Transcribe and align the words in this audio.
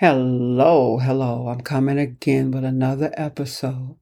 Hello, 0.00 0.98
hello. 0.98 1.48
I'm 1.48 1.62
coming 1.62 1.98
again 1.98 2.52
with 2.52 2.62
another 2.62 3.12
episode. 3.16 3.96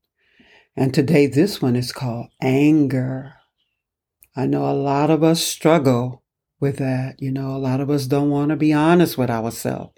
And 0.76 0.92
today, 0.92 1.26
this 1.26 1.62
one 1.62 1.74
is 1.74 1.90
called 1.90 2.26
Anger. 2.42 3.36
I 4.36 4.44
know 4.44 4.70
a 4.70 4.76
lot 4.76 5.08
of 5.08 5.24
us 5.24 5.42
struggle 5.42 6.22
with 6.60 6.76
that. 6.76 7.14
You 7.18 7.32
know, 7.32 7.56
a 7.56 7.56
lot 7.56 7.80
of 7.80 7.88
us 7.88 8.04
don't 8.04 8.28
want 8.28 8.50
to 8.50 8.56
be 8.56 8.74
honest 8.74 9.16
with 9.16 9.30
ourselves. 9.30 9.94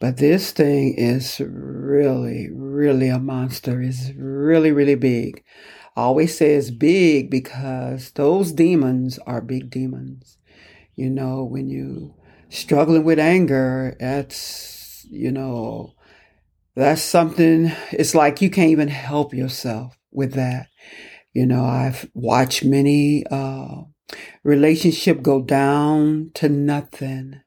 But 0.00 0.16
this 0.16 0.50
thing 0.50 0.94
is 0.98 1.38
really, 1.38 2.48
really 2.52 3.08
a 3.08 3.20
monster. 3.20 3.80
It's 3.80 4.10
really, 4.16 4.72
really 4.72 4.96
big. 4.96 5.44
I 5.94 6.00
always 6.00 6.36
say 6.36 6.54
it's 6.54 6.72
big 6.72 7.30
because 7.30 8.10
those 8.16 8.50
demons 8.50 9.20
are 9.28 9.40
big 9.40 9.70
demons. 9.70 10.38
You 10.96 11.08
know, 11.08 11.44
when 11.44 11.68
you 11.68 12.16
struggling 12.48 13.04
with 13.04 13.20
anger, 13.20 13.96
that's 14.00 14.79
you 15.10 15.32
know, 15.32 15.94
that's 16.76 17.02
something, 17.02 17.72
it's 17.92 18.14
like 18.14 18.42
you 18.42 18.50
can't 18.50 18.70
even 18.70 18.88
help 18.88 19.34
yourself 19.34 19.98
with 20.12 20.34
that. 20.34 20.68
You 21.34 21.46
know, 21.46 21.64
I've 21.64 22.10
watched 22.14 22.64
many, 22.64 23.24
uh, 23.30 23.82
relationship 24.44 25.22
go 25.22 25.42
down 25.42 26.32
to 26.34 26.48
nothing, 26.48 27.40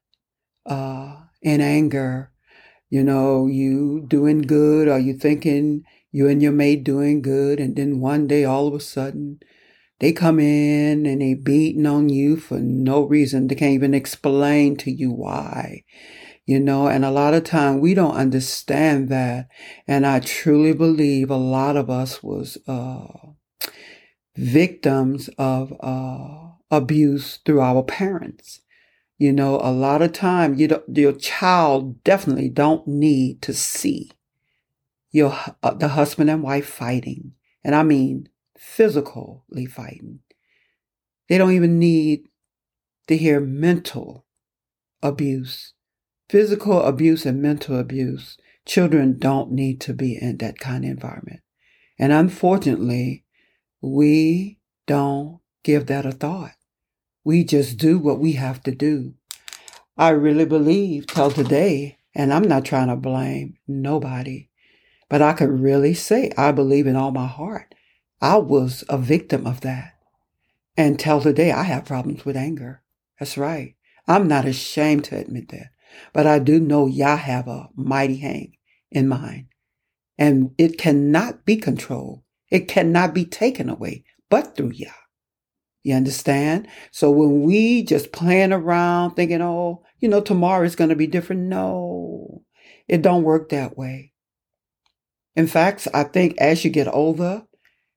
uh, 0.65 1.17
in 1.41 1.61
anger. 1.61 2.31
You 2.89 3.03
know, 3.03 3.47
you 3.47 4.05
doing 4.07 4.43
good 4.43 4.87
or 4.87 4.99
you 4.99 5.13
thinking 5.15 5.83
you 6.11 6.27
and 6.29 6.41
your 6.43 6.51
mate 6.53 6.83
doing 6.83 7.21
good. 7.21 7.59
And 7.59 7.75
then 7.75 7.99
one 8.01 8.27
day 8.27 8.45
all 8.45 8.67
of 8.67 8.73
a 8.75 8.79
sudden 8.79 9.39
they 9.99 10.13
come 10.13 10.39
in 10.39 11.05
and 11.05 11.21
they 11.21 11.35
beating 11.35 11.85
on 11.87 12.09
you 12.09 12.37
for 12.37 12.59
no 12.59 13.03
reason. 13.03 13.47
They 13.47 13.55
can't 13.55 13.73
even 13.73 13.93
explain 13.93 14.77
to 14.77 14.91
you 14.91 15.11
why 15.11 15.83
you 16.45 16.59
know, 16.59 16.87
and 16.87 17.05
a 17.05 17.11
lot 17.11 17.33
of 17.33 17.43
time 17.43 17.79
we 17.79 17.93
don't 17.93 18.15
understand 18.15 19.09
that. 19.09 19.47
And 19.87 20.05
I 20.05 20.19
truly 20.19 20.73
believe 20.73 21.29
a 21.29 21.37
lot 21.37 21.77
of 21.77 21.89
us 21.89 22.21
was, 22.21 22.57
uh, 22.67 23.07
victims 24.35 25.29
of, 25.37 25.73
uh, 25.79 26.49
abuse 26.69 27.37
through 27.45 27.61
our 27.61 27.83
parents. 27.83 28.61
You 29.17 29.31
know, 29.31 29.59
a 29.61 29.71
lot 29.71 30.01
of 30.01 30.11
time 30.11 30.55
you 30.55 30.67
don't, 30.67 30.97
your 30.97 31.13
child 31.13 32.03
definitely 32.03 32.49
don't 32.49 32.85
need 32.87 33.41
to 33.43 33.53
see 33.53 34.11
your, 35.11 35.37
uh, 35.61 35.75
the 35.75 35.89
husband 35.89 36.29
and 36.29 36.43
wife 36.43 36.65
fighting. 36.65 37.33
And 37.63 37.73
I 37.73 37.83
mean 37.83 38.27
physically 38.57 39.65
fighting. 39.65 40.19
They 41.29 41.37
don't 41.37 41.53
even 41.53 41.79
need 41.79 42.27
to 43.07 43.15
hear 43.15 43.39
mental 43.39 44.25
abuse 45.01 45.73
physical 46.29 46.81
abuse 46.81 47.25
and 47.25 47.41
mental 47.41 47.77
abuse, 47.77 48.37
children 48.65 49.17
don't 49.17 49.51
need 49.51 49.81
to 49.81 49.93
be 49.93 50.17
in 50.19 50.37
that 50.37 50.59
kind 50.59 50.83
of 50.83 50.91
environment. 50.91 51.41
And 51.99 52.11
unfortunately, 52.11 53.23
we 53.81 54.59
don't 54.87 55.39
give 55.63 55.87
that 55.87 56.05
a 56.05 56.11
thought. 56.11 56.53
We 57.23 57.43
just 57.43 57.77
do 57.77 57.99
what 57.99 58.19
we 58.19 58.33
have 58.33 58.63
to 58.63 58.71
do. 58.71 59.13
I 59.97 60.09
really 60.09 60.45
believe 60.45 61.07
till 61.07 61.31
today, 61.31 61.97
and 62.15 62.33
I'm 62.33 62.43
not 62.43 62.65
trying 62.65 62.87
to 62.87 62.95
blame 62.95 63.57
nobody, 63.67 64.49
but 65.09 65.21
I 65.21 65.33
could 65.33 65.59
really 65.59 65.93
say 65.93 66.31
I 66.37 66.51
believe 66.51 66.87
in 66.87 66.95
all 66.95 67.11
my 67.11 67.27
heart. 67.27 67.75
I 68.21 68.37
was 68.37 68.83
a 68.89 68.97
victim 68.97 69.45
of 69.45 69.61
that. 69.61 69.93
And 70.75 70.99
till 70.99 71.21
today, 71.21 71.51
I 71.51 71.63
have 71.63 71.85
problems 71.85 72.25
with 72.25 72.35
anger. 72.35 72.81
That's 73.19 73.37
right. 73.37 73.75
I'm 74.07 74.27
not 74.27 74.45
ashamed 74.45 75.03
to 75.05 75.17
admit 75.17 75.49
that. 75.49 75.67
But 76.13 76.27
I 76.27 76.39
do 76.39 76.59
know 76.59 76.85
Yah 76.87 77.17
have 77.17 77.47
a 77.47 77.69
mighty 77.75 78.17
hand 78.17 78.55
in 78.91 79.07
mind. 79.07 79.47
And 80.17 80.51
it 80.57 80.77
cannot 80.77 81.45
be 81.45 81.57
controlled. 81.57 82.21
It 82.49 82.67
cannot 82.67 83.13
be 83.13 83.25
taken 83.25 83.69
away 83.69 84.03
but 84.29 84.55
through 84.55 84.71
Yah. 84.73 84.91
You 85.83 85.95
understand? 85.95 86.67
So 86.91 87.11
when 87.11 87.43
we 87.43 87.83
just 87.83 88.11
playing 88.11 88.53
around 88.53 89.15
thinking, 89.15 89.41
oh, 89.41 89.83
you 89.99 90.07
know, 90.07 90.21
tomorrow 90.21 90.65
is 90.65 90.75
going 90.75 90.89
to 90.89 90.95
be 90.95 91.07
different. 91.07 91.41
No, 91.41 92.43
it 92.87 93.01
don't 93.01 93.23
work 93.23 93.49
that 93.49 93.77
way. 93.77 94.13
In 95.35 95.47
fact, 95.47 95.87
I 95.93 96.03
think 96.03 96.37
as 96.37 96.63
you 96.63 96.71
get 96.71 96.87
older 96.87 97.43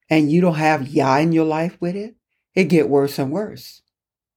and 0.09 0.31
you 0.31 0.41
don't 0.41 0.55
have 0.55 0.87
Yah 0.87 1.17
in 1.17 1.31
your 1.31 1.45
life 1.45 1.77
with 1.79 1.95
it, 1.95 2.15
it 2.53 2.65
get 2.65 2.89
worse 2.89 3.19
and 3.19 3.31
worse. 3.31 3.81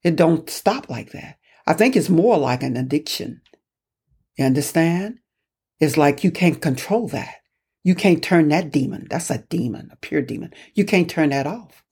It 0.03 0.17
don't 0.17 0.49
stop 0.49 0.89
like 0.89 1.13
that. 1.13 1.39
I 1.67 1.73
think 1.73 1.97
it's 1.97 2.09
more 2.09 2.39
like 2.39 2.63
an 2.63 2.77
addiction. 2.77 3.43
You 4.41 4.47
understand? 4.47 5.19
It's 5.81 5.99
like 5.99 6.25
you 6.25 6.31
can't 6.31 6.63
control 6.63 7.09
that. 7.09 7.43
You 7.85 7.95
can't 7.95 8.23
turn 8.23 8.49
that 8.49 8.73
demon. 8.73 9.07
That's 9.11 9.29
a 9.29 9.45
demon, 9.51 9.91
a 9.93 9.97
pure 9.97 10.23
demon. 10.23 10.55
You 10.73 10.87
can't 10.87 11.11
turn 11.11 11.29
that 11.29 11.47
off. 11.47 11.85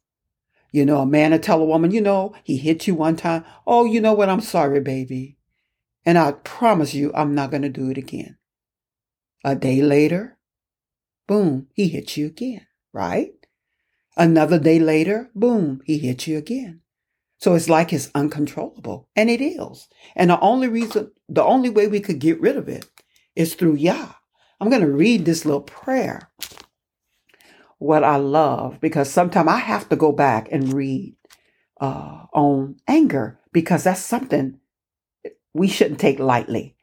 You 0.72 0.86
know, 0.86 1.00
a 1.00 1.06
man 1.06 1.32
to 1.32 1.38
tell 1.38 1.60
a 1.60 1.66
woman, 1.66 1.90
you 1.90 2.00
know, 2.00 2.34
he 2.42 2.56
hit 2.56 2.86
you 2.86 2.94
one 2.94 3.16
time. 3.16 3.44
Oh, 3.66 3.84
you 3.84 4.00
know 4.00 4.14
what? 4.14 4.30
I'm 4.30 4.40
sorry, 4.40 4.80
baby. 4.80 5.36
And 6.06 6.16
I 6.16 6.32
promise 6.32 6.94
you, 6.94 7.12
I'm 7.14 7.34
not 7.34 7.50
going 7.50 7.64
to 7.64 7.68
do 7.68 7.90
it 7.90 7.98
again. 7.98 8.38
A 9.44 9.54
day 9.54 9.82
later, 9.82 10.38
boom, 11.26 11.66
he 11.74 11.88
hits 11.88 12.16
you 12.16 12.28
again, 12.28 12.66
right? 12.94 13.34
Another 14.16 14.58
day 14.58 14.78
later, 14.78 15.30
boom, 15.34 15.82
he 15.84 15.98
hits 15.98 16.26
you 16.26 16.38
again. 16.38 16.80
So 17.38 17.54
it's 17.54 17.68
like 17.68 17.92
it's 17.92 18.10
uncontrollable. 18.14 19.08
And 19.16 19.30
it 19.30 19.40
is. 19.40 19.88
And 20.16 20.30
the 20.30 20.40
only 20.40 20.68
reason, 20.68 21.12
the 21.28 21.44
only 21.44 21.70
way 21.70 21.86
we 21.86 22.00
could 22.00 22.18
get 22.18 22.40
rid 22.40 22.56
of 22.56 22.68
it 22.68 22.86
is 23.36 23.54
through 23.54 23.76
Yah. 23.76 24.12
I'm 24.60 24.70
going 24.70 24.82
to 24.82 24.90
read 24.90 25.24
this 25.24 25.44
little 25.44 25.62
prayer. 25.62 26.30
What 27.78 28.02
I 28.02 28.16
love, 28.16 28.80
because 28.80 29.08
sometimes 29.08 29.48
I 29.48 29.58
have 29.58 29.88
to 29.88 29.96
go 29.96 30.10
back 30.10 30.48
and 30.50 30.72
read 30.72 31.14
uh, 31.80 32.24
on 32.32 32.76
anger 32.88 33.38
because 33.52 33.84
that's 33.84 34.00
something 34.00 34.58
we 35.54 35.68
shouldn't 35.68 36.00
take 36.00 36.18
lightly. 36.18 36.74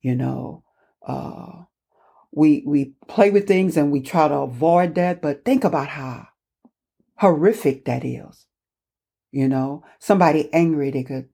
You 0.00 0.14
know, 0.14 0.64
uh, 1.06 1.64
we 2.32 2.62
we 2.66 2.94
play 3.08 3.30
with 3.30 3.46
things 3.46 3.76
and 3.76 3.92
we 3.92 4.00
try 4.00 4.28
to 4.28 4.34
avoid 4.34 4.94
that, 4.94 5.20
but 5.20 5.44
think 5.44 5.64
about 5.64 5.88
how 5.88 6.28
horrific 7.16 7.84
that 7.84 8.04
is. 8.04 8.47
You 9.30 9.48
know, 9.48 9.84
somebody 9.98 10.52
angry, 10.52 10.90
they 10.90 11.02
could 11.02 11.28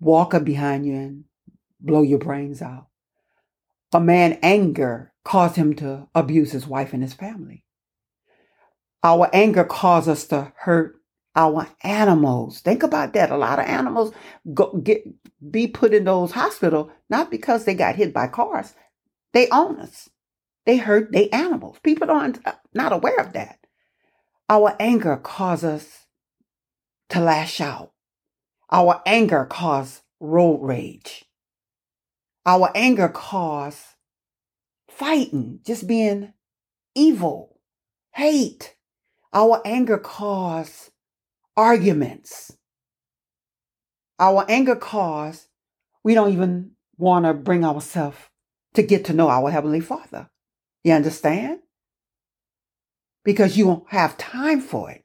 walk 0.00 0.34
up 0.34 0.44
behind 0.44 0.86
you 0.86 0.94
and 0.94 1.24
blow 1.80 2.02
your 2.02 2.18
brains 2.18 2.62
out. 2.62 2.86
A 3.92 4.00
man 4.00 4.38
anger 4.42 5.12
caused 5.24 5.56
him 5.56 5.74
to 5.76 6.08
abuse 6.14 6.52
his 6.52 6.66
wife 6.66 6.92
and 6.92 7.02
his 7.02 7.14
family. 7.14 7.64
Our 9.02 9.28
anger 9.32 9.64
caused 9.64 10.08
us 10.08 10.26
to 10.28 10.52
hurt 10.56 10.96
our 11.36 11.68
animals. 11.82 12.60
Think 12.60 12.82
about 12.82 13.12
that. 13.12 13.30
A 13.30 13.36
lot 13.36 13.58
of 13.58 13.66
animals 13.66 14.12
go, 14.52 14.72
get 14.82 15.04
be 15.50 15.66
put 15.66 15.92
in 15.92 16.04
those 16.04 16.32
hospital 16.32 16.90
not 17.10 17.30
because 17.30 17.64
they 17.64 17.74
got 17.74 17.96
hit 17.96 18.14
by 18.14 18.28
cars. 18.28 18.74
They 19.32 19.48
own 19.50 19.80
us. 19.80 20.08
They 20.64 20.78
hurt 20.78 21.12
their 21.12 21.28
animals. 21.32 21.78
People 21.82 22.10
aren't 22.10 22.44
uh, 22.46 22.54
not 22.72 22.92
aware 22.92 23.18
of 23.20 23.32
that. 23.34 23.58
Our 24.48 24.76
anger 24.80 25.16
causes 25.16 25.64
us 25.64 26.03
to 27.10 27.20
lash 27.20 27.60
out. 27.60 27.92
Our 28.70 29.02
anger 29.06 29.44
caused 29.44 30.02
road 30.20 30.58
rage. 30.62 31.24
Our 32.46 32.70
anger 32.74 33.08
caused 33.08 33.80
fighting, 34.88 35.60
just 35.64 35.86
being 35.86 36.32
evil, 36.94 37.58
hate. 38.12 38.76
Our 39.32 39.60
anger 39.64 39.98
caused 39.98 40.90
arguments. 41.56 42.56
Our 44.18 44.44
anger 44.48 44.76
caused 44.76 45.48
we 46.04 46.14
don't 46.14 46.32
even 46.32 46.72
want 46.98 47.24
to 47.24 47.34
bring 47.34 47.64
ourselves 47.64 48.18
to 48.74 48.82
get 48.82 49.06
to 49.06 49.14
know 49.14 49.28
our 49.28 49.50
Heavenly 49.50 49.80
Father. 49.80 50.28
You 50.84 50.92
understand? 50.92 51.60
Because 53.24 53.56
you 53.56 53.66
won't 53.66 53.90
have 53.90 54.18
time 54.18 54.60
for 54.60 54.90
it. 54.90 55.04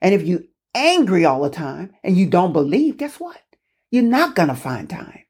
And 0.00 0.14
if 0.14 0.26
you 0.26 0.48
angry 0.74 1.24
all 1.24 1.42
the 1.42 1.50
time 1.50 1.92
and 2.02 2.16
you 2.16 2.26
don't 2.26 2.52
believe, 2.52 2.96
guess 2.96 3.18
what? 3.20 3.40
You're 3.90 4.02
not 4.02 4.34
going 4.34 4.48
to 4.48 4.54
find 4.54 4.88
time 4.88 5.24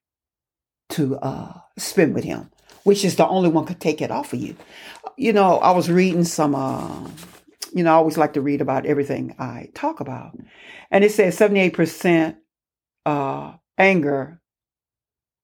to 0.91 1.17
uh, 1.19 1.55
spend 1.79 2.15
with 2.15 2.25
him, 2.25 2.51
which 2.85 3.05
is 3.05 3.17
the 3.17 3.27
only 3.27 3.49
one 3.49 3.65
could 3.65 3.81
take 3.81 4.01
it 4.01 4.11
off 4.11 4.33
of 4.33 4.41
you. 4.41 4.57
You 5.17 5.33
know, 5.33 5.59
I 5.59 5.73
was 5.73 5.91
reading 5.91 6.25
some, 6.25 6.55
uh, 6.55 7.09
you 7.73 7.83
know, 7.83 7.91
I 7.91 7.95
always 7.95 8.19
like 8.19 8.35
to 8.35 8.41
read 8.41 8.61
about 8.61 8.87
everything 8.87 9.35
I 9.39 9.71
talk 9.75 10.01
about. 10.01 10.37
And 10.91 11.03
it 11.03 11.13
says 11.13 11.39
78% 11.39 12.37
uh, 13.05 13.55
anger 13.79 14.41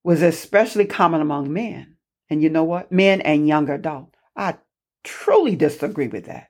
was 0.04 0.22
especially 0.22 0.84
common 0.84 1.20
among 1.20 1.52
men. 1.52 1.96
And 2.30 2.42
you 2.42 2.50
know 2.50 2.64
what? 2.64 2.92
Men 2.92 3.20
and 3.22 3.48
younger 3.48 3.74
adults. 3.74 4.14
I 4.36 4.56
truly 5.02 5.56
disagree 5.56 6.08
with 6.08 6.26
that 6.26 6.48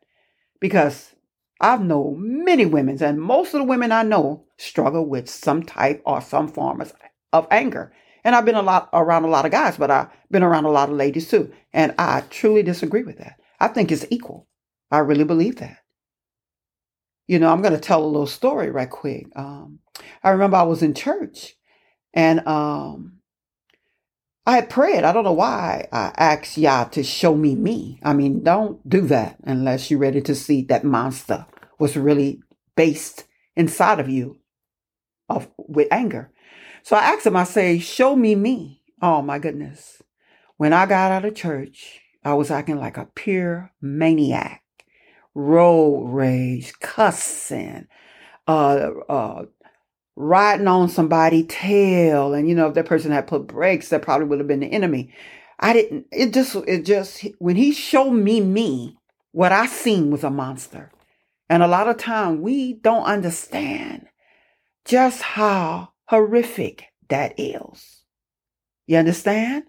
because 0.60 1.14
I've 1.60 1.82
known 1.82 2.44
many 2.44 2.66
women, 2.66 3.02
and 3.02 3.20
most 3.20 3.54
of 3.54 3.58
the 3.58 3.64
women 3.64 3.92
I 3.92 4.02
know 4.02 4.44
struggle 4.56 5.06
with 5.06 5.28
some 5.28 5.62
type 5.62 6.02
or 6.06 6.20
some 6.20 6.48
form 6.48 6.82
of 7.32 7.46
anger. 7.50 7.92
And 8.24 8.34
I've 8.34 8.44
been 8.44 8.54
a 8.54 8.62
lot 8.62 8.88
around 8.92 9.24
a 9.24 9.28
lot 9.28 9.44
of 9.44 9.50
guys, 9.50 9.76
but 9.76 9.90
I've 9.90 10.08
been 10.30 10.42
around 10.42 10.64
a 10.64 10.70
lot 10.70 10.88
of 10.88 10.96
ladies 10.96 11.28
too. 11.30 11.52
And 11.72 11.94
I 11.98 12.22
truly 12.30 12.62
disagree 12.62 13.02
with 13.02 13.18
that. 13.18 13.40
I 13.60 13.68
think 13.68 13.90
it's 13.90 14.06
equal. 14.10 14.46
I 14.90 14.98
really 14.98 15.24
believe 15.24 15.56
that. 15.56 15.78
You 17.26 17.38
know, 17.38 17.52
I'm 17.52 17.62
going 17.62 17.74
to 17.74 17.80
tell 17.80 18.04
a 18.04 18.06
little 18.06 18.26
story 18.26 18.70
right 18.70 18.88
quick. 18.88 19.26
Um, 19.36 19.80
I 20.22 20.30
remember 20.30 20.56
I 20.56 20.62
was 20.62 20.82
in 20.82 20.94
church 20.94 21.54
and 22.14 22.46
um, 22.46 23.17
I 24.48 24.62
prayed. 24.62 25.04
I 25.04 25.12
don't 25.12 25.24
know 25.24 25.32
why 25.34 25.88
I 25.92 26.10
asked 26.16 26.56
Yah 26.56 26.84
to 26.84 27.02
show 27.02 27.36
me 27.36 27.54
me. 27.54 28.00
I 28.02 28.14
mean, 28.14 28.42
don't 28.42 28.88
do 28.88 29.02
that 29.02 29.36
unless 29.44 29.90
you're 29.90 30.00
ready 30.00 30.22
to 30.22 30.34
see 30.34 30.62
that 30.62 30.84
monster 30.84 31.44
was 31.78 31.98
really 31.98 32.40
based 32.74 33.26
inside 33.56 34.00
of 34.00 34.08
you 34.08 34.38
of 35.28 35.50
with 35.58 35.88
anger. 35.90 36.32
So 36.82 36.96
I 36.96 37.00
asked 37.00 37.26
him, 37.26 37.36
I 37.36 37.44
say, 37.44 37.78
show 37.78 38.16
me 38.16 38.34
me. 38.36 38.80
Oh 39.02 39.20
my 39.20 39.38
goodness. 39.38 40.02
When 40.56 40.72
I 40.72 40.86
got 40.86 41.12
out 41.12 41.26
of 41.26 41.34
church, 41.34 42.00
I 42.24 42.32
was 42.32 42.50
acting 42.50 42.78
like 42.78 42.96
a 42.96 43.10
pure 43.14 43.74
maniac. 43.82 44.62
Road 45.34 46.06
rage, 46.06 46.72
cussing, 46.80 47.86
uh, 48.46 48.92
uh, 49.10 49.44
riding 50.18 50.66
on 50.66 50.88
somebody's 50.88 51.46
tail. 51.48 52.34
And, 52.34 52.48
you 52.48 52.54
know, 52.54 52.66
if 52.66 52.74
that 52.74 52.86
person 52.86 53.12
had 53.12 53.28
put 53.28 53.46
brakes, 53.46 53.88
that 53.88 54.02
probably 54.02 54.26
would 54.26 54.40
have 54.40 54.48
been 54.48 54.60
the 54.60 54.66
enemy. 54.66 55.14
I 55.60 55.72
didn't, 55.72 56.06
it 56.10 56.34
just, 56.34 56.56
it 56.66 56.84
just, 56.84 57.24
when 57.38 57.54
he 57.54 57.72
showed 57.72 58.10
me 58.10 58.40
me, 58.40 58.98
what 59.32 59.52
I 59.52 59.66
seen 59.66 60.10
was 60.10 60.24
a 60.24 60.30
monster. 60.30 60.90
And 61.48 61.62
a 61.62 61.68
lot 61.68 61.88
of 61.88 61.98
time 61.98 62.42
we 62.42 62.74
don't 62.74 63.04
understand 63.04 64.08
just 64.84 65.22
how 65.22 65.90
horrific 66.06 66.86
that 67.08 67.38
is. 67.38 68.02
You 68.86 68.96
understand? 68.96 69.64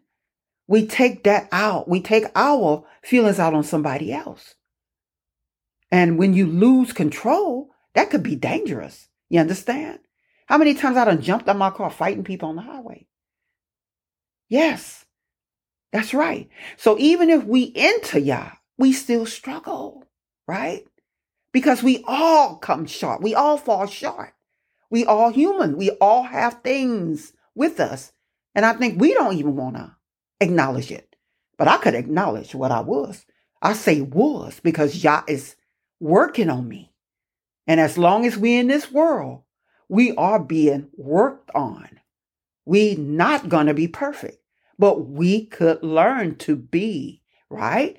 We 0.68 0.88
take 0.88 1.24
that 1.26 1.48
out. 1.52 1.88
We 1.88 2.02
take 2.02 2.26
our 2.36 2.86
feelings 3.04 3.40
out 3.40 3.54
on 3.54 3.64
somebody 3.64 4.12
else. 4.12 4.56
And 5.92 6.18
when 6.18 6.34
you 6.34 6.48
lose 6.48 6.92
control, 6.92 7.70
that 7.94 8.10
could 8.10 8.24
be 8.24 8.36
dangerous. 8.36 9.08
You 9.30 9.40
understand? 9.40 10.00
How 10.50 10.58
many 10.58 10.74
times 10.74 10.98
I 10.98 11.06
done 11.06 11.22
jumped 11.22 11.48
on 11.48 11.60
my 11.60 11.70
car 11.70 11.92
fighting 11.92 12.24
people 12.24 12.50
on 12.50 12.56
the 12.56 12.64
highway? 12.64 13.06
Yes, 14.50 15.06
that's 15.94 16.12
right. 16.12 16.50
So 16.76 16.98
even 16.98 17.30
if 17.30 17.44
we 17.44 17.72
enter 17.76 18.18
Yah, 18.18 18.54
we 18.76 18.92
still 18.92 19.28
struggle, 19.28 20.06
right? 20.48 20.88
Because 21.54 21.84
we 21.84 22.04
all 22.08 22.56
come 22.56 22.88
short. 22.88 23.22
We 23.22 23.36
all 23.36 23.58
fall 23.58 23.86
short. 23.86 24.34
We 24.90 25.06
all 25.06 25.30
human. 25.30 25.78
We 25.78 25.92
all 26.02 26.24
have 26.24 26.62
things 26.64 27.32
with 27.54 27.80
us. 27.80 28.12
And 28.56 28.66
I 28.66 28.74
think 28.74 29.00
we 29.00 29.14
don't 29.14 29.38
even 29.38 29.56
want 29.56 29.76
to 29.76 29.96
acknowledge 30.40 30.92
it. 30.92 31.16
But 31.60 31.68
I 31.68 31.78
could 31.78 31.94
acknowledge 31.94 32.56
what 32.56 32.72
I 32.72 32.80
was. 32.80 33.24
I 33.62 33.74
say 33.74 34.02
was 34.02 34.60
because 34.62 35.04
Yah 35.04 35.22
is 35.28 35.56
working 36.00 36.50
on 36.50 36.68
me. 36.68 36.92
And 37.68 37.80
as 37.80 38.00
long 38.00 38.26
as 38.26 38.36
we 38.36 38.56
in 38.56 38.68
this 38.68 38.92
world, 38.92 39.44
we 39.90 40.14
are 40.16 40.40
being 40.40 40.88
worked 40.96 41.50
on. 41.54 42.00
We 42.66 42.96
not 42.96 43.50
going 43.50 43.66
to 43.66 43.74
be 43.74 43.88
perfect, 43.88 44.38
but 44.78 45.08
we 45.08 45.48
could 45.48 45.84
learn 45.84 46.36
to 46.38 46.56
be, 46.56 47.24
right? 47.50 47.98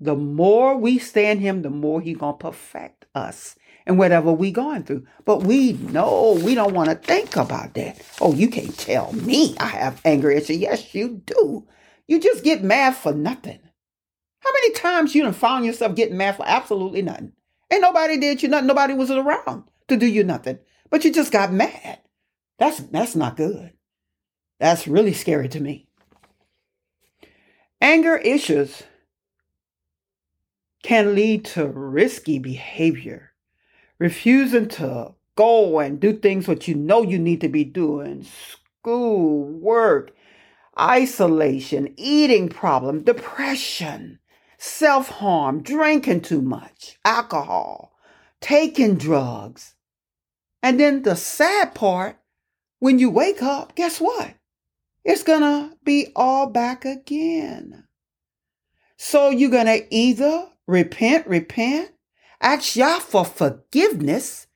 The 0.00 0.16
more 0.16 0.76
we 0.76 0.98
stand 0.98 1.40
him, 1.40 1.62
the 1.62 1.70
more 1.70 2.00
he 2.00 2.12
going 2.12 2.34
to 2.34 2.38
perfect 2.38 3.06
us 3.14 3.54
and 3.86 3.98
whatever 3.98 4.32
we 4.32 4.50
going 4.50 4.82
through. 4.82 5.06
But 5.24 5.44
we 5.44 5.74
know 5.74 6.40
we 6.44 6.56
don't 6.56 6.74
want 6.74 6.90
to 6.90 6.96
think 6.96 7.36
about 7.36 7.74
that. 7.74 8.02
Oh, 8.20 8.34
you 8.34 8.48
can't 8.48 8.76
tell 8.76 9.12
me 9.12 9.54
I 9.60 9.66
have 9.66 10.00
anger 10.04 10.30
issues. 10.30 10.56
Yes, 10.56 10.92
you 10.92 11.22
do. 11.24 11.68
You 12.08 12.18
just 12.18 12.42
get 12.42 12.64
mad 12.64 12.96
for 12.96 13.12
nothing. 13.12 13.60
How 14.40 14.50
many 14.52 14.72
times 14.72 15.14
you 15.14 15.22
done 15.22 15.32
found 15.32 15.64
yourself 15.64 15.94
getting 15.94 16.16
mad 16.16 16.36
for 16.36 16.44
absolutely 16.48 17.02
nothing? 17.02 17.32
Ain't 17.70 17.82
nobody 17.82 18.18
did 18.18 18.42
you 18.42 18.48
nothing. 18.48 18.66
Nobody 18.66 18.94
was 18.94 19.12
around 19.12 19.62
to 19.86 19.96
do 19.96 20.06
you 20.06 20.24
nothing 20.24 20.58
but 20.92 21.06
you 21.06 21.10
just 21.10 21.32
got 21.32 21.52
mad. 21.52 22.00
That's 22.58 22.78
that's 22.78 23.16
not 23.16 23.38
good. 23.38 23.72
That's 24.60 24.86
really 24.86 25.14
scary 25.14 25.48
to 25.48 25.58
me. 25.58 25.88
Anger 27.80 28.18
issues 28.18 28.82
can 30.82 31.14
lead 31.14 31.46
to 31.46 31.66
risky 31.66 32.38
behavior, 32.38 33.32
refusing 33.98 34.68
to 34.68 35.14
go 35.34 35.80
and 35.80 35.98
do 35.98 36.12
things 36.12 36.46
what 36.46 36.68
you 36.68 36.74
know 36.74 37.02
you 37.02 37.18
need 37.18 37.40
to 37.40 37.48
be 37.48 37.64
doing, 37.64 38.26
school, 38.82 39.44
work, 39.44 40.14
isolation, 40.78 41.94
eating 41.96 42.50
problem, 42.50 43.02
depression, 43.02 44.18
self-harm, 44.58 45.62
drinking 45.62 46.20
too 46.20 46.42
much, 46.42 46.98
alcohol, 47.02 47.94
taking 48.42 48.96
drugs, 48.96 49.74
and 50.62 50.78
then 50.78 51.02
the 51.02 51.16
sad 51.16 51.74
part, 51.74 52.18
when 52.78 52.98
you 52.98 53.10
wake 53.10 53.42
up, 53.42 53.74
guess 53.74 54.00
what? 54.00 54.34
It's 55.04 55.22
gonna 55.22 55.76
be 55.84 56.08
all 56.14 56.46
back 56.46 56.84
again. 56.84 57.84
So 58.96 59.30
you're 59.30 59.50
gonna 59.50 59.80
either 59.90 60.48
repent, 60.66 61.26
repent, 61.26 61.90
ask 62.40 62.76
Yah 62.76 63.00
for 63.00 63.24
forgiveness, 63.24 64.46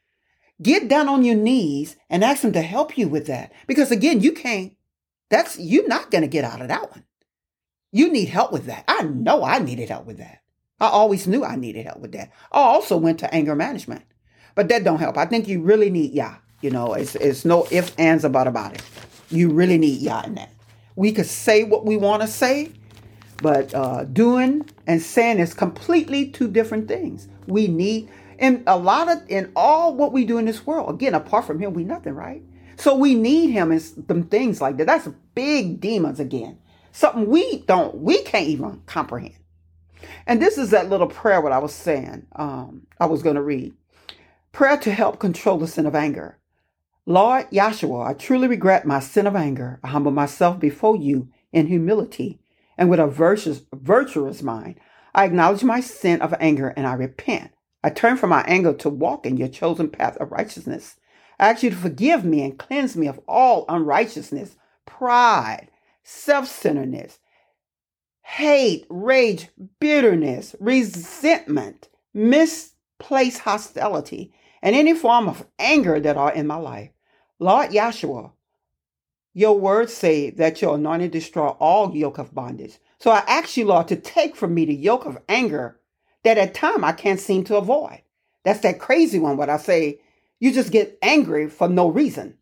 get 0.62 0.88
down 0.88 1.08
on 1.08 1.24
your 1.24 1.34
knees 1.34 1.96
and 2.08 2.22
ask 2.22 2.44
Him 2.44 2.52
to 2.52 2.62
help 2.62 2.96
you 2.96 3.08
with 3.08 3.26
that. 3.26 3.52
Because 3.66 3.90
again, 3.90 4.20
you 4.20 4.32
can't, 4.32 4.74
that's, 5.30 5.58
you're 5.58 5.88
not 5.88 6.12
gonna 6.12 6.28
get 6.28 6.44
out 6.44 6.60
of 6.60 6.68
that 6.68 6.90
one. 6.92 7.04
You 7.90 8.12
need 8.12 8.28
help 8.28 8.52
with 8.52 8.66
that. 8.66 8.84
I 8.86 9.02
know 9.02 9.42
I 9.42 9.58
needed 9.58 9.88
help 9.88 10.06
with 10.06 10.18
that. 10.18 10.42
I 10.78 10.86
always 10.88 11.26
knew 11.26 11.44
I 11.44 11.56
needed 11.56 11.86
help 11.86 12.00
with 12.00 12.12
that. 12.12 12.30
I 12.52 12.60
also 12.60 12.96
went 12.96 13.20
to 13.20 13.34
anger 13.34 13.56
management. 13.56 14.04
But 14.56 14.68
that 14.70 14.82
don't 14.82 14.98
help. 14.98 15.16
I 15.16 15.26
think 15.26 15.46
you 15.46 15.62
really 15.62 15.90
need 15.90 16.12
Yah. 16.12 16.34
You 16.62 16.70
know, 16.70 16.94
it's 16.94 17.14
it's 17.14 17.44
no 17.44 17.68
ifs, 17.70 17.94
ands, 17.98 18.24
about 18.24 18.48
about 18.48 18.74
it. 18.74 18.82
You 19.30 19.50
really 19.50 19.78
need 19.78 20.00
Yah 20.00 20.22
in 20.22 20.34
that. 20.34 20.50
We 20.96 21.12
could 21.12 21.26
say 21.26 21.62
what 21.62 21.84
we 21.84 21.96
want 21.96 22.22
to 22.22 22.28
say, 22.28 22.72
but 23.42 23.72
uh, 23.74 24.04
doing 24.04 24.68
and 24.86 25.02
saying 25.02 25.38
is 25.38 25.52
completely 25.52 26.30
two 26.30 26.48
different 26.48 26.88
things. 26.88 27.28
We 27.46 27.68
need, 27.68 28.08
and 28.38 28.62
a 28.66 28.78
lot 28.78 29.08
of, 29.10 29.22
in 29.28 29.52
all 29.54 29.94
what 29.94 30.12
we 30.12 30.24
do 30.24 30.38
in 30.38 30.46
this 30.46 30.66
world, 30.66 30.88
again, 30.88 31.14
apart 31.14 31.44
from 31.44 31.58
Him, 31.58 31.74
we 31.74 31.84
nothing, 31.84 32.14
right? 32.14 32.42
So 32.76 32.96
we 32.96 33.14
need 33.14 33.50
Him 33.50 33.72
in 33.72 33.80
some 33.80 34.24
things 34.24 34.60
like 34.62 34.78
that. 34.78 34.86
That's 34.86 35.08
big 35.34 35.80
demons 35.80 36.18
again. 36.18 36.58
Something 36.92 37.26
we 37.28 37.58
don't, 37.66 37.94
we 37.98 38.22
can't 38.22 38.48
even 38.48 38.80
comprehend. 38.86 39.34
And 40.26 40.40
this 40.40 40.56
is 40.56 40.70
that 40.70 40.88
little 40.88 41.08
prayer 41.08 41.42
what 41.42 41.52
I 41.52 41.58
was 41.58 41.74
saying. 41.74 42.26
Um, 42.34 42.86
I 42.98 43.06
was 43.06 43.22
going 43.22 43.36
to 43.36 43.42
read. 43.42 43.74
Prayer 44.56 44.78
to 44.78 44.90
help 44.90 45.18
control 45.18 45.58
the 45.58 45.68
sin 45.68 45.84
of 45.84 45.94
anger. 45.94 46.38
Lord 47.04 47.50
Yahshua, 47.50 48.06
I 48.06 48.14
truly 48.14 48.48
regret 48.48 48.86
my 48.86 49.00
sin 49.00 49.26
of 49.26 49.36
anger. 49.36 49.78
I 49.84 49.88
humble 49.88 50.12
myself 50.12 50.58
before 50.58 50.96
you 50.96 51.28
in 51.52 51.66
humility 51.66 52.40
and 52.78 52.88
with 52.88 52.98
a 52.98 53.06
virtuous, 53.06 53.60
virtuous 53.74 54.42
mind. 54.42 54.80
I 55.14 55.26
acknowledge 55.26 55.62
my 55.62 55.80
sin 55.80 56.22
of 56.22 56.32
anger 56.40 56.68
and 56.68 56.86
I 56.86 56.94
repent. 56.94 57.50
I 57.84 57.90
turn 57.90 58.16
from 58.16 58.30
my 58.30 58.44
anger 58.48 58.72
to 58.72 58.88
walk 58.88 59.26
in 59.26 59.36
your 59.36 59.48
chosen 59.48 59.90
path 59.90 60.16
of 60.16 60.32
righteousness. 60.32 60.96
I 61.38 61.50
ask 61.50 61.62
you 61.62 61.68
to 61.68 61.76
forgive 61.76 62.24
me 62.24 62.42
and 62.42 62.58
cleanse 62.58 62.96
me 62.96 63.08
of 63.08 63.20
all 63.28 63.66
unrighteousness, 63.68 64.56
pride, 64.86 65.68
self 66.02 66.48
centeredness, 66.48 67.18
hate, 68.22 68.86
rage, 68.88 69.48
bitterness, 69.80 70.56
resentment, 70.60 71.90
misplaced 72.14 73.40
hostility, 73.40 74.32
and 74.62 74.74
any 74.74 74.94
form 74.94 75.28
of 75.28 75.46
anger 75.58 76.00
that 76.00 76.16
are 76.16 76.32
in 76.32 76.46
my 76.46 76.56
life. 76.56 76.90
Lord 77.38 77.70
Yahshua, 77.70 78.32
your 79.34 79.58
words 79.58 79.92
say 79.92 80.30
that 80.30 80.62
your 80.62 80.76
anointing 80.76 81.10
destroy 81.10 81.48
all 81.48 81.94
yoke 81.94 82.18
of 82.18 82.34
bondage. 82.34 82.78
So 82.98 83.10
I 83.10 83.22
ask 83.26 83.56
you, 83.56 83.66
Lord, 83.66 83.88
to 83.88 83.96
take 83.96 84.34
from 84.34 84.54
me 84.54 84.64
the 84.64 84.74
yoke 84.74 85.04
of 85.04 85.18
anger 85.28 85.78
that 86.24 86.38
at 86.38 86.54
time 86.54 86.82
I 86.84 86.92
can't 86.92 87.20
seem 87.20 87.44
to 87.44 87.56
avoid. 87.56 88.02
That's 88.44 88.60
that 88.60 88.78
crazy 88.78 89.18
one 89.18 89.36
What 89.36 89.50
I 89.50 89.58
say 89.58 90.00
you 90.38 90.52
just 90.52 90.72
get 90.72 90.98
angry 91.02 91.48
for 91.48 91.68
no 91.68 91.88
reason. 91.88 92.36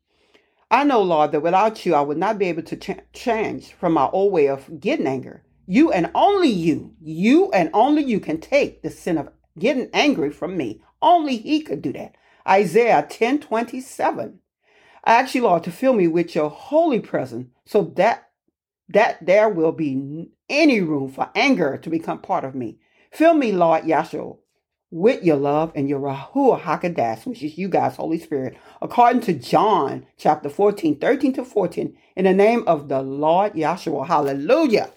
I 0.70 0.84
know, 0.84 1.02
Lord, 1.02 1.32
that 1.32 1.42
without 1.42 1.86
you, 1.86 1.94
I 1.94 2.00
would 2.00 2.16
not 2.16 2.38
be 2.38 2.46
able 2.46 2.62
to 2.62 2.76
ch- 2.76 2.98
change 3.12 3.72
from 3.72 3.92
my 3.92 4.06
old 4.06 4.32
way 4.32 4.48
of 4.48 4.80
getting 4.80 5.06
anger. 5.06 5.44
You 5.66 5.92
and 5.92 6.10
only 6.14 6.48
you, 6.48 6.94
you 7.00 7.50
and 7.52 7.70
only 7.72 8.02
you 8.02 8.18
can 8.18 8.40
take 8.40 8.82
the 8.82 8.90
sin 8.90 9.18
of 9.18 9.30
getting 9.58 9.88
angry 9.92 10.30
from 10.30 10.56
me. 10.56 10.82
Only 11.04 11.36
he 11.36 11.60
could 11.60 11.82
do 11.82 11.92
that. 11.92 12.16
Isaiah 12.48 13.06
10 13.08 13.40
27. 13.40 14.40
I 15.04 15.14
ask 15.20 15.34
you, 15.34 15.42
Lord, 15.42 15.64
to 15.64 15.70
fill 15.70 15.92
me 15.92 16.08
with 16.08 16.34
your 16.34 16.50
holy 16.50 17.00
presence 17.00 17.48
so 17.66 17.92
that 17.96 18.30
that 18.88 19.24
there 19.24 19.48
will 19.50 19.72
be 19.72 20.30
any 20.48 20.80
room 20.80 21.10
for 21.10 21.30
anger 21.34 21.78
to 21.78 21.90
become 21.90 22.20
part 22.20 22.44
of 22.44 22.54
me. 22.54 22.78
Fill 23.12 23.34
me, 23.34 23.52
Lord 23.52 23.84
Yahshua, 23.84 24.38
with 24.90 25.24
your 25.24 25.36
love 25.36 25.72
and 25.74 25.88
your 25.88 26.00
Ruach 26.00 26.60
HaKodesh, 26.62 27.26
which 27.26 27.42
is 27.42 27.58
you 27.58 27.68
guys, 27.68 27.96
Holy 27.96 28.18
Spirit, 28.18 28.56
according 28.82 29.22
to 29.22 29.34
John 29.34 30.06
chapter 30.18 30.48
14, 30.50 30.98
13 30.98 31.32
to 31.34 31.44
14, 31.44 31.96
in 32.16 32.24
the 32.24 32.34
name 32.34 32.64
of 32.66 32.88
the 32.88 33.02
Lord 33.02 33.54
Yahshua. 33.54 34.06
Hallelujah. 34.06 34.90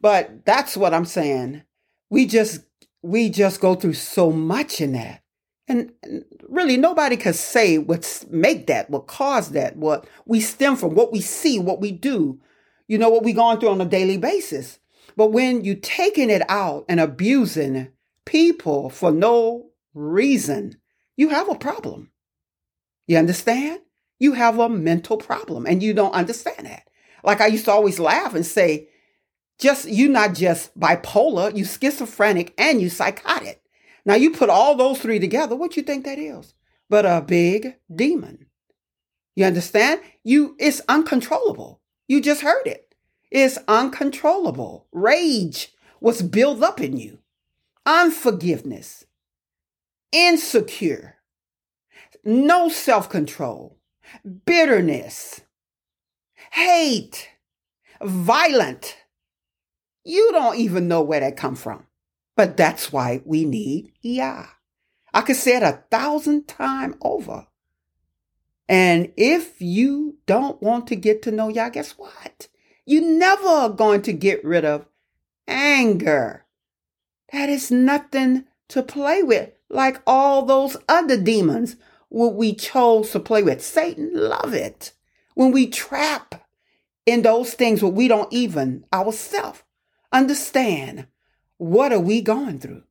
But 0.00 0.44
that's 0.44 0.76
what 0.76 0.94
I'm 0.94 1.06
saying. 1.06 1.62
We 2.10 2.26
just 2.26 2.62
we 3.02 3.30
just 3.30 3.60
go 3.60 3.74
through 3.76 3.94
so 3.94 4.32
much 4.32 4.80
in 4.80 4.92
that. 4.92 5.22
And 5.68 5.92
really 6.48 6.78
nobody 6.78 7.16
can 7.16 7.34
say 7.34 7.76
what's 7.76 8.26
make 8.28 8.66
that, 8.68 8.88
what 8.88 9.06
caused 9.06 9.52
that, 9.52 9.76
what 9.76 10.08
we 10.24 10.40
stem 10.40 10.76
from, 10.76 10.94
what 10.94 11.12
we 11.12 11.20
see, 11.20 11.58
what 11.58 11.80
we 11.80 11.92
do, 11.92 12.40
you 12.86 12.96
know, 12.96 13.10
what 13.10 13.22
we 13.22 13.34
going 13.34 13.60
through 13.60 13.68
on 13.68 13.80
a 13.80 13.84
daily 13.84 14.16
basis. 14.16 14.78
But 15.14 15.32
when 15.32 15.64
you 15.64 15.74
taking 15.74 16.30
it 16.30 16.42
out 16.48 16.86
and 16.88 16.98
abusing 16.98 17.88
people 18.24 18.88
for 18.88 19.10
no 19.10 19.70
reason, 19.92 20.76
you 21.16 21.28
have 21.28 21.50
a 21.50 21.54
problem. 21.54 22.10
You 23.06 23.18
understand? 23.18 23.80
You 24.18 24.32
have 24.32 24.58
a 24.58 24.68
mental 24.68 25.18
problem 25.18 25.66
and 25.66 25.82
you 25.82 25.92
don't 25.92 26.14
understand 26.14 26.66
that. 26.66 26.88
Like 27.22 27.40
I 27.40 27.46
used 27.46 27.66
to 27.66 27.72
always 27.72 28.00
laugh 28.00 28.34
and 28.34 28.46
say, 28.46 28.88
just 29.58 29.88
you 29.88 30.08
not 30.08 30.34
just 30.34 30.78
bipolar, 30.78 31.54
you 31.54 31.64
schizophrenic 31.64 32.54
and 32.56 32.80
you 32.80 32.88
psychotic. 32.88 33.60
Now 34.08 34.14
you 34.14 34.30
put 34.30 34.48
all 34.48 34.74
those 34.74 34.98
three 35.00 35.18
together, 35.18 35.54
what 35.54 35.76
you 35.76 35.82
think 35.82 36.06
that 36.06 36.18
is? 36.18 36.54
But 36.88 37.04
a 37.04 37.20
big 37.20 37.74
demon. 37.94 38.46
You 39.36 39.44
understand? 39.44 40.00
You 40.24 40.56
it's 40.58 40.80
uncontrollable. 40.88 41.82
You 42.08 42.22
just 42.22 42.40
heard 42.40 42.66
it. 42.66 42.94
It's 43.30 43.58
uncontrollable. 43.68 44.86
Rage 44.92 45.74
was 46.00 46.22
built 46.22 46.62
up 46.62 46.80
in 46.80 46.96
you 46.96 47.18
unforgiveness, 47.84 49.04
insecure, 50.10 51.16
no 52.24 52.70
self 52.70 53.10
control, 53.10 53.76
bitterness, 54.46 55.42
hate, 56.52 57.28
violent. 58.02 58.96
You 60.02 60.30
don't 60.32 60.56
even 60.56 60.88
know 60.88 61.02
where 61.02 61.20
that 61.20 61.36
come 61.36 61.56
from. 61.56 61.87
But 62.38 62.56
that's 62.56 62.92
why 62.92 63.20
we 63.24 63.44
need 63.44 63.94
Yah. 64.00 64.46
I 65.12 65.22
could 65.22 65.34
say 65.34 65.56
it 65.56 65.64
a 65.64 65.82
thousand 65.90 66.46
times 66.46 66.94
over. 67.00 67.48
And 68.68 69.12
if 69.16 69.60
you 69.60 70.18
don't 70.26 70.62
want 70.62 70.86
to 70.86 70.94
get 70.94 71.20
to 71.22 71.32
know 71.32 71.48
Yah, 71.48 71.70
guess 71.70 71.98
what? 71.98 72.46
You 72.86 73.00
never 73.00 73.48
are 73.48 73.68
going 73.70 74.02
to 74.02 74.12
get 74.12 74.44
rid 74.44 74.64
of 74.64 74.86
anger, 75.48 76.46
that 77.32 77.48
is 77.48 77.72
nothing 77.72 78.44
to 78.68 78.84
play 78.84 79.24
with, 79.24 79.50
like 79.68 80.00
all 80.06 80.42
those 80.46 80.76
other 80.88 81.20
demons 81.20 81.74
what 82.08 82.36
we 82.36 82.54
chose 82.54 83.10
to 83.10 83.18
play 83.18 83.42
with. 83.42 83.64
Satan 83.64 84.12
love 84.14 84.54
it 84.54 84.92
when 85.34 85.50
we 85.50 85.66
trap 85.66 86.46
in 87.04 87.22
those 87.22 87.54
things 87.54 87.82
where 87.82 87.90
we 87.90 88.06
don't 88.06 88.32
even 88.32 88.84
ourselves 88.92 89.64
understand 90.12 91.08
what 91.58 91.92
are 91.92 92.00
we 92.00 92.22
going 92.22 92.58
through. 92.58 92.82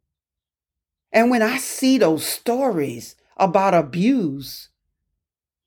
And 1.12 1.32
when 1.32 1.42
I 1.42 1.58
see 1.58 1.98
those 1.98 2.26
stories 2.26 3.16
about 3.38 3.74
abuse 3.74 4.70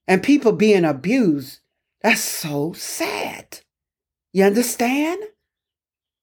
and 0.07 0.23
people 0.23 0.53
being 0.53 0.85
abused, 0.85 1.61
that's 2.03 2.21
so 2.21 2.73
sad. 2.73 3.61
You 4.33 4.45
understand? 4.45 5.23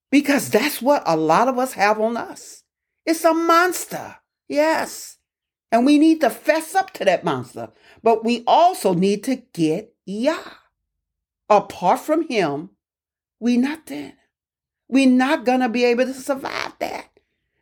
Because 0.09 0.49
that's 0.49 0.81
what 0.81 1.03
a 1.05 1.17
lot 1.17 1.47
of 1.47 1.57
us 1.57 1.73
have 1.73 1.99
on 1.99 2.15
us. 2.15 2.63
It's 3.05 3.25
a 3.25 3.33
monster. 3.33 4.15
Yes. 4.47 5.17
And 5.71 5.85
we 5.85 5.99
need 5.99 6.21
to 6.21 6.29
fess 6.29 6.75
up 6.75 6.91
to 6.93 7.05
that 7.05 7.23
monster. 7.23 7.69
But 8.01 8.23
we 8.23 8.43
also 8.47 8.93
need 8.93 9.23
to 9.25 9.37
get 9.53 9.93
Yah. 10.05 10.37
Apart 11.49 11.99
from 11.99 12.27
him, 12.27 12.69
we 13.39 13.57
nothing. 13.57 14.13
We're 14.87 15.09
not 15.09 15.45
going 15.45 15.59
to 15.59 15.69
be 15.69 15.83
able 15.85 16.05
to 16.05 16.13
survive 16.13 16.73
that 16.79 17.09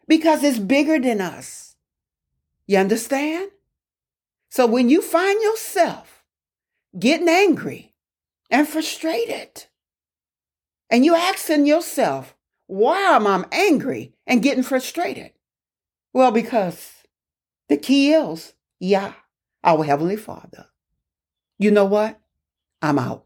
because 0.07 0.43
it's 0.43 0.59
bigger 0.59 0.99
than 0.99 1.21
us. 1.21 1.75
You 2.67 2.77
understand? 2.77 3.51
So 4.49 4.65
when 4.67 4.89
you 4.89 5.01
find 5.01 5.41
yourself 5.41 6.23
getting 6.97 7.29
angry 7.29 7.93
and 8.49 8.67
frustrated, 8.67 9.65
and 10.89 11.03
you 11.03 11.15
asking 11.15 11.65
yourself, 11.65 12.35
why 12.67 12.99
am 12.99 13.27
I 13.27 13.45
angry 13.51 14.13
and 14.25 14.41
getting 14.41 14.63
frustrated? 14.63 15.31
Well, 16.13 16.31
because 16.31 16.91
the 17.67 17.77
key 17.77 18.13
is, 18.13 18.53
Yah, 18.79 19.13
our 19.63 19.83
Heavenly 19.83 20.15
Father. 20.15 20.67
You 21.57 21.71
know 21.71 21.85
what? 21.85 22.19
I'm 22.85 22.99
out. 22.99 23.25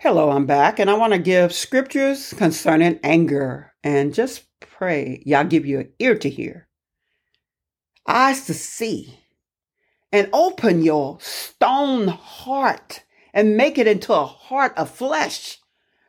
Hello, 0.00 0.30
I'm 0.30 0.46
back, 0.46 0.78
and 0.78 0.88
I 0.88 0.94
want 0.94 1.12
to 1.12 1.18
give 1.18 1.52
scriptures 1.52 2.32
concerning 2.32 2.98
anger 3.02 3.74
and 3.82 4.14
just 4.14 4.44
pray 4.60 5.22
Yah 5.26 5.42
give 5.42 5.66
you 5.66 5.80
an 5.80 5.92
ear 5.98 6.16
to 6.16 6.30
hear, 6.30 6.68
eyes 8.06 8.46
to 8.46 8.54
see, 8.54 9.20
and 10.10 10.30
open 10.32 10.82
your 10.82 11.18
stone 11.20 12.08
heart 12.08 13.04
and 13.34 13.58
make 13.58 13.76
it 13.76 13.86
into 13.86 14.14
a 14.14 14.24
heart 14.24 14.72
of 14.78 14.88
flesh 14.88 15.58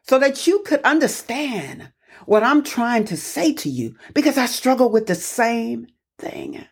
so 0.03 0.17
that 0.17 0.47
you 0.47 0.59
could 0.59 0.81
understand 0.83 1.91
what 2.25 2.43
I'm 2.43 2.63
trying 2.63 3.03
to 3.05 3.17
say 3.17 3.51
to 3.55 3.69
you 3.69 3.97
because 4.13 4.37
I 4.37 4.45
struggle 4.45 4.89
with 4.89 5.07
the 5.07 5.15
same 5.15 5.87
thing. 6.17 6.65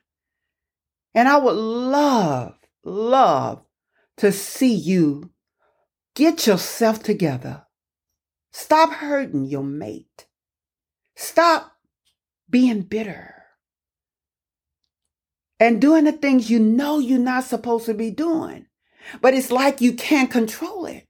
And 1.14 1.28
I 1.28 1.36
would 1.36 1.58
love, 1.58 2.56
love 2.86 3.66
to 4.18 4.32
see 4.32 4.74
you 4.74 5.33
get 6.16 6.48
yourself 6.48 7.04
together. 7.04 7.66
Stop 8.52 8.92
hurting 8.94 9.46
your 9.46 9.64
mate. 9.64 10.28
Stop 11.16 11.72
being 12.50 12.82
bitter 12.82 13.34
and 15.60 15.80
doing 15.80 16.04
the 16.04 16.12
things 16.12 16.50
you 16.50 16.60
know 16.60 17.00
you're 17.00 17.20
not 17.20 17.44
supposed 17.44 17.86
to 17.86 17.94
be 17.94 18.12
doing. 18.12 18.66
But 19.22 19.34
it's 19.34 19.52
like 19.52 19.82
you 19.82 19.94
can't 19.94 20.32
control 20.32 20.86
it. 20.86 21.08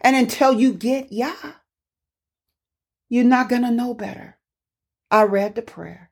And 0.00 0.16
until 0.16 0.52
you 0.52 0.72
get 0.72 1.12
Yah, 1.12 1.34
you're 3.08 3.24
not 3.24 3.48
going 3.48 3.62
to 3.62 3.70
know 3.70 3.94
better. 3.94 4.38
I 5.10 5.24
read 5.24 5.54
the 5.54 5.62
prayer. 5.62 6.10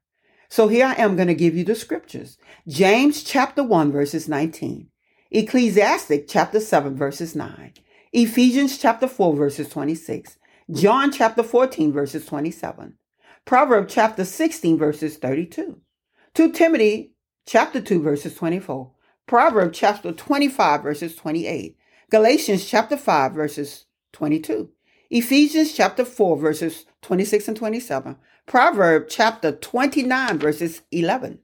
So 0.48 0.68
here 0.68 0.86
I 0.86 0.94
am 0.94 1.16
going 1.16 1.28
to 1.28 1.34
give 1.34 1.54
you 1.54 1.64
the 1.64 1.74
scriptures. 1.74 2.36
James 2.66 3.22
chapter 3.22 3.62
1 3.62 3.92
verses 3.92 4.28
19. 4.28 4.88
Ecclesiastic 5.30 6.26
chapter 6.28 6.60
7 6.60 6.96
verses 6.96 7.34
9. 7.34 7.72
Ephesians 8.12 8.76
chapter 8.76 9.06
4 9.06 9.36
verses 9.36 9.68
26. 9.68 10.36
John 10.72 11.12
chapter 11.12 11.44
14 11.44 11.92
verses 11.92 12.26
27. 12.26 12.94
Proverbs 13.44 13.94
chapter 13.94 14.24
16 14.24 14.76
verses 14.76 15.16
32. 15.16 15.80
2 16.34 16.52
Timothy 16.52 17.12
chapter 17.46 17.80
2 17.80 18.02
verses 18.02 18.34
24. 18.34 18.90
Proverbs 19.28 19.78
chapter 19.78 20.10
25 20.10 20.82
verses 20.82 21.14
28. 21.14 21.76
Galatians 22.10 22.66
chapter 22.66 22.96
5 22.96 23.32
verses 23.32 23.84
22. 24.12 24.68
Ephesians 25.10 25.72
chapter 25.72 26.04
4 26.04 26.36
verses 26.36 26.86
26 27.02 27.46
and 27.46 27.56
27. 27.56 28.16
Proverbs 28.46 29.14
chapter 29.14 29.52
29 29.52 30.36
verses 30.40 30.82
11. 30.90 31.38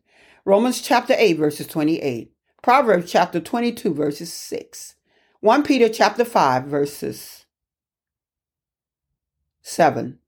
Romans 0.44 0.80
chapter 0.82 1.14
8 1.16 1.34
verses 1.34 1.68
28. 1.68 2.32
Proverbs 2.60 3.12
chapter 3.12 3.38
22 3.38 3.94
verses 3.94 4.32
6. 4.32 4.95
1 5.40 5.62
Peter 5.64 5.88
chapter 5.88 6.24
5 6.24 6.64
verses 6.64 7.44
7. 9.60 10.18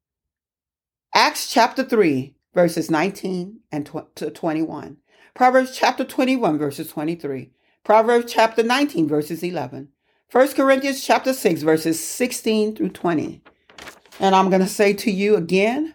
Acts 1.14 1.50
chapter 1.50 1.82
3 1.82 2.34
verses 2.52 2.90
19 2.90 3.60
and 3.72 3.90
to 4.14 4.30
21. 4.30 4.98
Proverbs 5.34 5.76
chapter 5.76 6.04
21 6.04 6.58
verses 6.58 6.88
23. 6.88 7.50
Proverbs 7.84 8.30
chapter 8.30 8.62
19 8.62 9.08
verses 9.08 9.42
11. 9.42 9.88
1 10.30 10.48
Corinthians 10.52 11.02
chapter 11.02 11.32
6 11.32 11.62
verses 11.62 12.04
16 12.04 12.76
through 12.76 12.90
20. 12.90 13.42
And 14.20 14.34
I'm 14.34 14.50
going 14.50 14.60
to 14.60 14.68
say 14.68 14.92
to 14.92 15.10
you 15.10 15.36
again, 15.36 15.94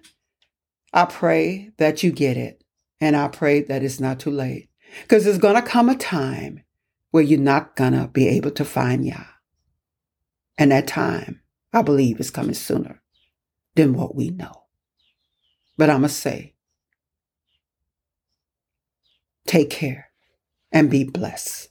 I 0.92 1.06
pray 1.06 1.72
that 1.78 2.02
you 2.02 2.12
get 2.12 2.36
it. 2.38 2.64
And 3.00 3.16
I 3.16 3.28
pray 3.28 3.62
that 3.62 3.84
it's 3.84 4.00
not 4.00 4.20
too 4.20 4.32
late. 4.32 4.70
Because 5.02 5.26
there's 5.26 5.38
going 5.38 5.56
to 5.56 5.62
come 5.62 5.90
a 5.90 5.96
time 5.96 6.64
where 7.14 7.22
you're 7.22 7.40
not 7.40 7.76
to 7.94 8.10
be 8.12 8.28
able 8.28 8.50
to 8.50 8.66
find 8.66 9.06
Yah. 9.06 9.24
And 10.58 10.72
that 10.72 10.88
time, 10.88 11.42
I 11.72 11.84
believe, 11.84 12.20
is 12.20 12.32
coming 12.32 12.56
sooner 12.56 13.04
than 13.76 13.94
what 13.94 14.16
we 14.16 14.32
know. 14.32 14.64
But 15.78 15.92
I'm 15.92 16.00
going 16.00 16.10
to 16.10 16.16
say, 16.16 16.56
take 19.46 19.70
care 19.70 20.10
and 20.72 20.90
be 20.90 21.04
blessed. 21.04 21.70